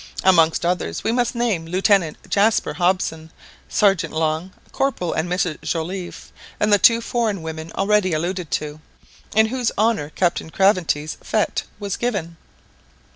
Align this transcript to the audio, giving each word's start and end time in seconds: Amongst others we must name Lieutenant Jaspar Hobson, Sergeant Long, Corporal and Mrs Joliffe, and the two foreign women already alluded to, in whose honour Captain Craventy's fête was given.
Amongst 0.23 0.65
others 0.65 1.03
we 1.03 1.11
must 1.11 1.35
name 1.35 1.67
Lieutenant 1.67 2.17
Jaspar 2.27 2.73
Hobson, 2.73 3.29
Sergeant 3.69 4.11
Long, 4.13 4.51
Corporal 4.71 5.13
and 5.13 5.29
Mrs 5.29 5.61
Joliffe, 5.61 6.31
and 6.59 6.73
the 6.73 6.79
two 6.79 7.01
foreign 7.01 7.43
women 7.43 7.71
already 7.75 8.11
alluded 8.11 8.49
to, 8.49 8.79
in 9.35 9.45
whose 9.49 9.71
honour 9.77 10.09
Captain 10.09 10.49
Craventy's 10.49 11.17
fête 11.23 11.61
was 11.79 11.97
given. 11.97 12.37